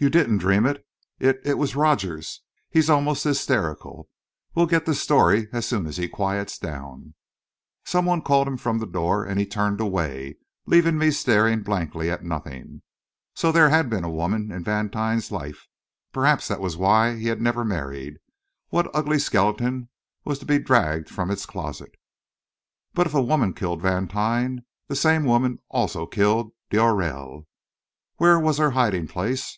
"You 0.00 0.10
didn't 0.10 0.38
dream 0.38 0.64
it 0.64 0.86
it 1.18 1.58
was 1.58 1.74
Rogers 1.74 2.42
he's 2.70 2.88
almost 2.88 3.24
hysterical. 3.24 4.08
We'll 4.54 4.66
get 4.68 4.86
the 4.86 4.94
story, 4.94 5.48
as 5.52 5.66
soon 5.66 5.86
as 5.88 5.96
he 5.96 6.06
quiets 6.06 6.56
down." 6.56 7.14
Someone 7.84 8.22
called 8.22 8.46
him 8.46 8.58
from 8.58 8.78
the 8.78 8.86
door, 8.86 9.24
and 9.24 9.40
he 9.40 9.44
turned 9.44 9.80
away, 9.80 10.36
leaving 10.66 10.98
me 10.98 11.10
staring 11.10 11.64
blankly 11.64 12.12
at 12.12 12.22
nothing. 12.22 12.82
So 13.34 13.50
there 13.50 13.70
had 13.70 13.90
been 13.90 14.04
a 14.04 14.08
woman 14.08 14.52
in 14.52 14.62
Vantine's 14.62 15.32
life! 15.32 15.66
Perhaps 16.12 16.46
that 16.46 16.60
was 16.60 16.76
why 16.76 17.16
he 17.16 17.26
had 17.26 17.40
never 17.42 17.64
married. 17.64 18.18
What 18.68 18.94
ugly 18.94 19.18
skeleton 19.18 19.88
was 20.24 20.38
to 20.38 20.46
be 20.46 20.60
dragged 20.60 21.08
from 21.08 21.28
its 21.28 21.44
closet? 21.44 21.96
But 22.94 23.08
if 23.08 23.14
a 23.14 23.20
woman 23.20 23.52
killed 23.52 23.82
Vantine, 23.82 24.62
the 24.86 24.94
same 24.94 25.24
woman 25.24 25.58
also 25.68 26.06
killed 26.06 26.52
d'Aurelle. 26.70 27.48
Where 28.18 28.38
was 28.38 28.58
her 28.58 28.70
hiding 28.72 29.08
place? 29.08 29.56